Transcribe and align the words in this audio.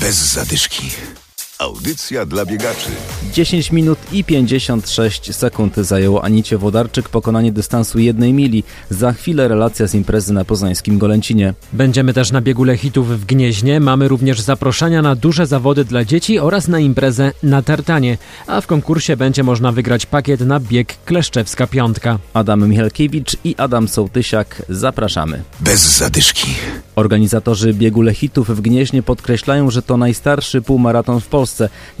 Bez 0.00 0.32
zadyszki. 0.32 0.90
Audycja 1.58 2.26
dla 2.26 2.44
biegaczy. 2.44 2.90
10 3.32 3.72
minut 3.72 3.98
i 4.12 4.24
56 4.24 5.36
sekund 5.36 5.76
zajęło 5.76 6.24
Anicie 6.24 6.58
Wodarczyk 6.58 7.08
pokonanie 7.08 7.52
dystansu 7.52 7.98
jednej 7.98 8.32
mili. 8.32 8.64
Za 8.90 9.12
chwilę 9.12 9.48
relacja 9.48 9.86
z 9.86 9.94
imprezy 9.94 10.32
na 10.32 10.44
poznańskim 10.44 10.98
Golęcinie. 10.98 11.54
Będziemy 11.72 12.14
też 12.14 12.32
na 12.32 12.40
biegu 12.40 12.64
Lechitów 12.64 13.20
w 13.20 13.24
Gnieźnie. 13.24 13.80
Mamy 13.80 14.08
również 14.08 14.40
zaproszenia 14.40 15.02
na 15.02 15.14
duże 15.14 15.46
zawody 15.46 15.84
dla 15.84 16.04
dzieci 16.04 16.38
oraz 16.38 16.68
na 16.68 16.78
imprezę 16.78 17.32
na 17.42 17.62
tartanie. 17.62 18.18
A 18.46 18.60
w 18.60 18.66
konkursie 18.66 19.16
będzie 19.16 19.42
można 19.42 19.72
wygrać 19.72 20.06
pakiet 20.06 20.40
na 20.40 20.60
bieg 20.60 20.96
Kleszczewska 21.04 21.66
Piątka. 21.66 22.18
Adam 22.34 22.68
Michalkiewicz 22.68 23.36
i 23.44 23.54
Adam 23.56 23.88
Sołtysiak 23.88 24.62
zapraszamy. 24.68 25.42
Bez 25.60 25.96
zadyszki. 25.96 26.54
Organizatorzy 26.96 27.74
biegu 27.74 28.02
Lechitów 28.02 28.56
w 28.56 28.60
Gnieźnie 28.60 29.02
podkreślają, 29.02 29.70
że 29.70 29.82
to 29.82 29.96
najstarszy 29.96 30.62
półmaraton 30.62 31.20
w 31.20 31.26
Polsce. 31.26 31.47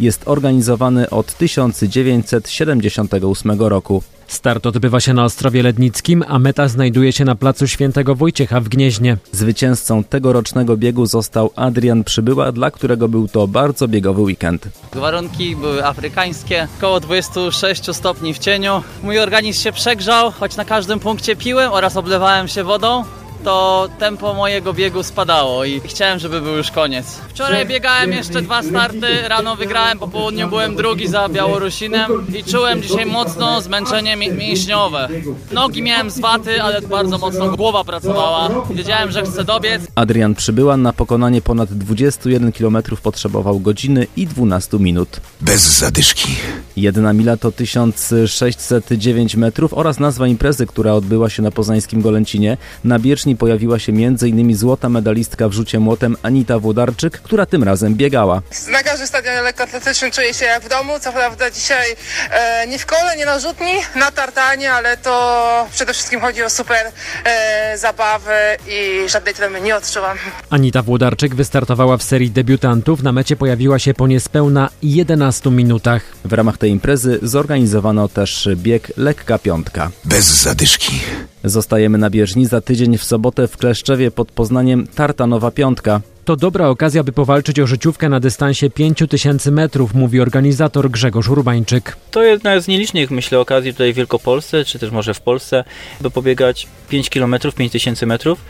Jest 0.00 0.22
organizowany 0.26 1.10
od 1.10 1.34
1978 1.34 3.60
roku. 3.60 4.02
Start 4.28 4.66
odbywa 4.66 5.00
się 5.00 5.14
na 5.14 5.24
Ostrowie 5.24 5.62
Lednickim, 5.62 6.24
a 6.28 6.38
meta 6.38 6.68
znajduje 6.68 7.12
się 7.12 7.24
na 7.24 7.34
placu 7.34 7.66
Świętego 7.66 8.14
Wojciecha 8.14 8.60
w 8.60 8.68
Gnieźnie. 8.68 9.16
Zwycięzcą 9.32 10.04
tegorocznego 10.04 10.76
biegu 10.76 11.06
został 11.06 11.50
Adrian 11.56 12.04
Przybyła, 12.04 12.52
dla 12.52 12.70
którego 12.70 13.08
był 13.08 13.28
to 13.28 13.46
bardzo 13.46 13.88
biegowy 13.88 14.22
weekend. 14.22 14.68
Warunki 14.94 15.56
były 15.56 15.86
afrykańskie, 15.86 16.68
około 16.78 17.00
26 17.00 17.96
stopni 17.96 18.34
w 18.34 18.38
cieniu. 18.38 18.82
Mój 19.02 19.18
organizm 19.18 19.62
się 19.62 19.72
przegrzał, 19.72 20.30
choć 20.30 20.56
na 20.56 20.64
każdym 20.64 21.00
punkcie 21.00 21.36
piłem 21.36 21.72
oraz 21.72 21.96
oblewałem 21.96 22.48
się 22.48 22.64
wodą 22.64 23.04
to 23.44 23.88
tempo 23.98 24.34
mojego 24.34 24.72
biegu 24.72 25.02
spadało 25.02 25.64
i 25.64 25.80
chciałem, 25.80 26.18
żeby 26.18 26.40
był 26.40 26.56
już 26.56 26.70
koniec. 26.70 27.20
Wczoraj 27.28 27.66
biegałem 27.66 28.12
jeszcze 28.12 28.42
dwa 28.42 28.62
starty, 28.62 29.28
rano 29.28 29.56
wygrałem, 29.56 29.98
po 29.98 30.08
południu 30.08 30.48
byłem 30.48 30.76
drugi 30.76 31.08
za 31.08 31.28
Białorusinem 31.28 32.26
i 32.38 32.44
czułem 32.44 32.82
dzisiaj 32.82 33.06
mocno 33.06 33.60
zmęczenie 33.60 34.16
mięśniowe. 34.16 35.08
Nogi 35.52 35.82
miałem 35.82 36.10
z 36.10 36.20
waty, 36.20 36.62
ale 36.62 36.82
bardzo 36.82 37.18
mocno 37.18 37.56
głowa 37.56 37.84
pracowała. 37.84 38.48
Wiedziałem, 38.70 39.10
że 39.10 39.22
chcę 39.22 39.44
dobiec. 39.44 39.82
Adrian 39.94 40.34
Przybyła 40.34 40.76
na 40.76 40.92
pokonanie 40.92 41.42
ponad 41.42 41.72
21 41.72 42.52
km 42.52 42.78
potrzebował 43.02 43.60
godziny 43.60 44.06
i 44.16 44.26
12 44.26 44.78
minut. 44.78 45.20
Bez 45.40 45.78
zadyszki. 45.78 46.28
Jedna 46.76 47.12
mila 47.12 47.36
to 47.36 47.52
1609 47.52 49.36
metrów 49.36 49.74
oraz 49.74 50.00
nazwa 50.00 50.26
imprezy, 50.26 50.66
która 50.66 50.92
odbyła 50.92 51.30
się 51.30 51.42
na 51.42 51.50
poznańskim 51.50 52.02
Golęcinie. 52.02 52.56
Na 52.84 52.98
pojawiła 53.36 53.78
się 53.78 53.92
m.in. 53.92 54.56
złota 54.56 54.88
medalistka 54.88 55.48
w 55.48 55.52
rzucie 55.52 55.78
młotem 55.78 56.16
Anita 56.22 56.58
Włodarczyk, 56.58 57.20
która 57.20 57.46
tym 57.46 57.62
razem 57.62 57.94
biegała. 57.94 58.42
Na 58.70 58.82
każdym 58.82 59.06
stadionie 59.06 59.42
lekkoatletycznym 59.42 60.10
czuję 60.10 60.34
się 60.34 60.44
jak 60.44 60.64
w 60.64 60.68
domu. 60.68 60.92
Co 61.00 61.12
prawda 61.12 61.50
dzisiaj 61.50 61.96
e, 62.30 62.66
nie 62.66 62.78
w 62.78 62.86
kole, 62.86 63.16
nie 63.16 63.26
na 63.26 63.38
rzutni, 63.38 63.72
na 63.96 64.10
tartanie, 64.10 64.72
ale 64.72 64.96
to 64.96 65.66
przede 65.72 65.94
wszystkim 65.94 66.20
chodzi 66.20 66.42
o 66.42 66.50
super 66.50 66.92
e, 67.24 67.78
zabawy 67.78 68.32
i 68.68 69.08
żadnej 69.08 69.34
tremy 69.34 69.60
nie 69.60 69.76
odczuwam. 69.76 70.18
Anita 70.50 70.82
Włodarczyk 70.82 71.34
wystartowała 71.34 71.96
w 71.96 72.02
serii 72.02 72.30
debiutantów. 72.30 73.02
Na 73.02 73.12
mecie 73.12 73.36
pojawiła 73.36 73.78
się 73.78 73.94
po 73.94 74.06
niespełna 74.06 74.70
11 74.82 75.50
minutach. 75.50 76.02
W 76.24 76.32
ramach 76.32 76.58
tej 76.58 76.70
imprezy 76.70 77.18
zorganizowano 77.22 78.08
też 78.08 78.48
bieg 78.56 78.92
Lekka 78.96 79.38
Piątka. 79.38 79.90
Bez 80.04 80.24
zadyszki. 80.24 81.00
Zostajemy 81.48 81.98
na 81.98 82.10
bieżni 82.10 82.46
za 82.46 82.60
tydzień 82.60 82.98
w 82.98 83.04
sobotę 83.04 83.48
w 83.48 83.56
Kleszczewie 83.56 84.10
pod 84.10 84.32
Poznaniem 84.32 84.86
Tartanowa 84.86 85.50
Piątka. 85.50 86.00
To 86.28 86.36
dobra 86.36 86.68
okazja, 86.68 87.04
by 87.04 87.12
powalczyć 87.12 87.60
o 87.60 87.66
życiówkę 87.66 88.08
na 88.08 88.20
dystansie 88.20 88.70
5000 88.70 89.50
metrów, 89.50 89.94
mówi 89.94 90.20
organizator 90.20 90.90
Grzegorz 90.90 91.28
Urbańczyk. 91.28 91.96
To 92.10 92.22
jedna 92.22 92.60
z 92.60 92.68
nielicznych, 92.68 93.10
myślę, 93.10 93.40
okazji 93.40 93.72
tutaj 93.72 93.92
w 93.92 93.96
Wielkopolsce, 93.96 94.64
czy 94.64 94.78
też 94.78 94.90
może 94.90 95.14
w 95.14 95.20
Polsce, 95.20 95.64
by 96.00 96.10
pobiegać 96.10 96.66
5 96.88 97.10
km, 97.10 97.36
5000 97.56 98.06
metrów 98.06 98.44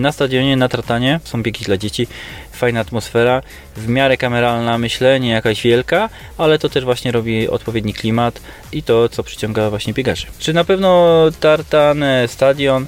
na 0.00 0.12
stadionie, 0.12 0.56
na 0.56 0.68
Tartanie. 0.68 1.20
Są 1.24 1.42
biegi 1.42 1.64
dla 1.64 1.76
dzieci, 1.76 2.06
fajna 2.52 2.80
atmosfera, 2.80 3.42
w 3.76 3.88
miarę 3.88 4.16
kameralna, 4.16 4.78
myślę, 4.78 5.20
nie 5.20 5.30
jakaś 5.30 5.62
wielka, 5.62 6.08
ale 6.38 6.58
to 6.58 6.68
też 6.68 6.84
właśnie 6.84 7.12
robi 7.12 7.48
odpowiedni 7.48 7.94
klimat 7.94 8.40
i 8.72 8.82
to, 8.82 9.08
co 9.08 9.22
przyciąga 9.22 9.70
właśnie 9.70 9.92
biegaczy. 9.92 10.26
Czy 10.38 10.52
na 10.52 10.64
pewno 10.64 11.20
Tartan, 11.40 12.04
stadion 12.26 12.86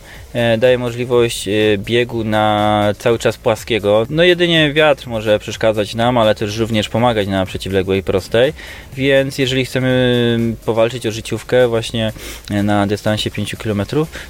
daje 0.58 0.78
możliwość 0.78 1.48
biegu 1.78 2.24
na 2.24 2.94
cały 2.98 3.18
czas 3.18 3.36
płaskiego. 3.36 4.06
No 4.10 4.22
jedynie 4.22 4.72
wiatr 4.72 5.08
może 5.08 5.38
przeszkadzać 5.38 5.94
nam, 5.94 6.18
ale 6.18 6.34
też 6.34 6.58
również 6.58 6.88
pomagać 6.88 7.28
na 7.28 7.46
przeciwległej 7.46 8.02
prostej, 8.02 8.52
więc 8.94 9.38
jeżeli 9.38 9.64
chcemy 9.64 10.38
powalczyć 10.64 11.06
o 11.06 11.12
życiówkę 11.12 11.68
właśnie 11.68 12.12
na 12.50 12.86
dystansie 12.86 13.30
5 13.30 13.56
km, 13.56 13.82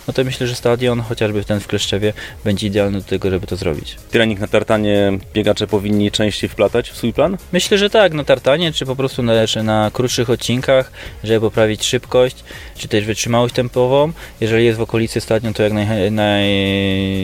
no 0.08 0.14
to 0.14 0.24
myślę, 0.24 0.46
że 0.46 0.54
stadion, 0.54 1.00
chociażby 1.00 1.44
ten 1.44 1.60
w 1.60 1.66
Kleszczewie, 1.66 2.12
będzie 2.44 2.66
idealny 2.66 2.98
do 2.98 3.04
tego, 3.04 3.30
żeby 3.30 3.46
to 3.46 3.56
zrobić. 3.56 3.96
Trening 4.10 4.40
na 4.40 4.46
tartanie 4.46 5.18
biegacze 5.34 5.66
powinni 5.66 6.10
częściej 6.10 6.50
wplatać 6.50 6.90
w 6.90 6.96
swój 6.96 7.12
plan? 7.12 7.36
Myślę, 7.52 7.78
że 7.78 7.90
tak, 7.90 8.12
na 8.12 8.24
tartanie, 8.24 8.72
czy 8.72 8.86
po 8.86 8.96
prostu 8.96 9.22
na, 9.22 9.32
na 9.62 9.90
krótszych 9.92 10.30
odcinkach, 10.30 10.92
żeby 11.24 11.40
poprawić 11.40 11.84
szybkość, 11.84 12.36
czy 12.76 12.88
też 12.88 13.04
wytrzymałość 13.04 13.54
tempową. 13.54 14.12
Jeżeli 14.40 14.64
jest 14.64 14.78
w 14.78 14.82
okolicy 14.82 15.20
stadion, 15.20 15.54
to 15.54 15.62
jak 15.62 15.72
naj, 15.72 15.86
naj, 16.10 16.48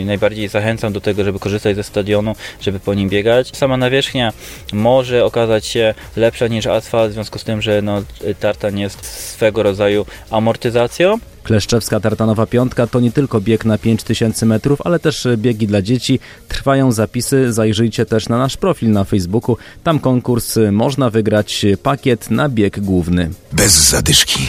najbardziej 0.07 0.49
zachęcam 0.49 0.93
do 0.93 1.01
tego, 1.01 1.25
żeby 1.25 1.39
korzystać 1.39 1.77
ze 1.77 1.83
stadionu, 1.83 2.35
żeby 2.61 2.81
po 2.81 2.95
nim 2.95 3.09
biegać. 3.09 3.57
Sama 3.57 3.77
nawierzchnia 3.77 4.33
może 4.73 5.25
okazać 5.25 5.67
się 5.67 5.95
lepsza 6.17 6.47
niż 6.47 6.67
asfalt, 6.67 7.11
w 7.11 7.15
związku 7.15 7.39
z 7.39 7.45
tym, 7.45 7.63
że 7.63 7.83
no, 7.83 8.03
tartan 8.41 8.79
jest 8.79 9.05
swego 9.05 9.63
rodzaju 9.63 10.07
amortyzacją. 10.31 11.19
Kleszczewska 11.43 12.01
Tartanowa 12.01 12.47
Piątka 12.47 12.87
to 12.87 13.01
nie 13.01 13.13
tylko 13.13 13.41
bieg 13.41 13.65
na 13.65 13.79
5000 13.79 14.47
metrów, 14.47 14.81
ale 14.85 14.99
też 14.99 15.29
biegi 15.37 15.67
dla 15.67 15.83
dzieci. 15.83 16.21
Trwają 16.49 16.93
zapisy, 16.93 17.53
zajrzyjcie 17.53 18.07
też 18.07 18.29
na 18.29 18.39
nasz 18.39 18.57
profil 18.57 18.91
na 18.91 19.05
Facebooku. 19.05 19.57
Tam 19.85 19.99
konkurs 19.99 20.59
można 20.73 21.11
wygrać 21.11 21.67
pakiet 21.83 22.31
na 22.31 22.49
bieg 22.49 22.81
główny. 22.81 23.31
Bez 23.53 23.73
zadyszki. 23.73 24.41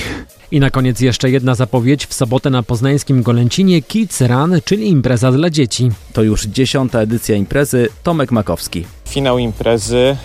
I 0.52 0.60
na 0.60 0.70
koniec 0.70 1.00
jeszcze 1.00 1.30
jedna 1.30 1.56
zapowiedź. 1.56 2.06
W 2.06 2.14
sobotę 2.14 2.50
na 2.50 2.64
poznańskim 2.64 3.24
Golęcinie 3.24 3.82
Kids 3.82 4.22
Run, 4.22 4.60
czyli 4.66 4.90
impreza 4.90 5.32
dla 5.32 5.50
dzieci. 5.50 5.92
To 6.14 6.24
już 6.24 6.46
dziesiąta 6.46 7.00
edycja 7.00 7.36
imprezy. 7.36 7.90
Tomek 8.04 8.32
Makowski. 8.32 8.86
Finał 9.08 9.38
imprezy 9.38 10.18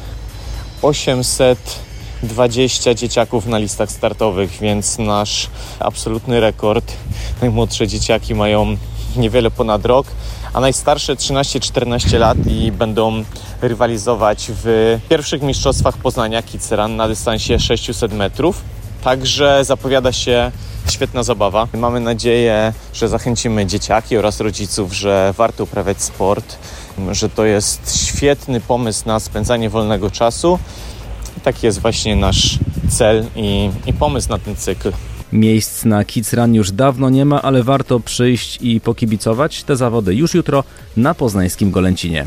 820 0.83 2.95
dzieciaków 2.95 3.47
na 3.47 3.59
listach 3.59 3.91
startowych, 3.91 4.51
więc 4.61 4.99
nasz 4.99 5.51
absolutny 5.81 6.41
rekord. 6.41 6.93
Najmłodsze 7.41 7.89
dzieciaki 7.89 8.35
mają 8.35 8.77
niewiele 9.17 9.51
ponad 9.51 9.87
rok, 9.87 10.07
a 10.53 10.61
najstarsze 10.61 11.15
13-14 11.15 12.19
lat 12.19 12.39
i 12.47 12.73
będą 12.73 13.25
rywalizować 13.63 14.51
w 14.63 14.99
pierwszych 15.09 15.43
mistrzostwach 15.43 15.97
Poznania 15.97 16.43
Kids 16.43 16.73
Run 16.73 16.97
na 16.97 17.09
dystansie 17.09 17.59
600 17.59 18.13
metrów. 18.13 18.63
Także 19.05 19.65
zapowiada 19.65 20.13
się 20.13 20.53
świetna 20.91 21.23
zabawa. 21.23 21.69
Mamy 21.75 22.01
nadzieję, 22.01 22.73
że 22.93 23.09
zachęcimy 23.09 23.67
dzieciaki 23.67 24.17
oraz 24.17 24.41
rodziców, 24.41 24.95
że 24.95 25.35
warto 25.37 25.65
uprawiać 25.65 26.03
sport, 26.03 26.57
że 27.11 27.29
to 27.29 27.45
jest 27.45 28.07
świetny 28.07 28.61
pomysł 28.61 29.03
na 29.07 29.21
spędzanie 29.21 29.71
wolnego 29.71 30.11
czasu. 30.11 30.59
Taki 31.43 31.67
jest 31.67 31.81
właśnie 31.81 32.17
nasz 32.17 32.59
cel 32.89 33.27
i, 33.37 33.71
i 33.87 33.93
pomysł 33.93 34.29
na 34.29 34.39
ten 34.39 34.57
cykl. 34.57 34.93
Miejsc 35.33 35.85
na 35.85 36.05
Kids 36.05 36.33
Run 36.33 36.55
już 36.55 36.73
dawno 36.73 37.11
nie 37.11 37.25
ma, 37.25 37.43
ale 37.43 37.63
warto 37.63 38.01
przyjść 38.01 38.59
i 38.61 38.81
pokibicować. 38.81 39.65
Te 39.65 39.77
zawody 39.77 40.15
już 40.15 40.35
jutro 40.35 40.65
na 40.97 41.15
poznańskim 41.15 41.71
Golęcinie. 41.71 42.27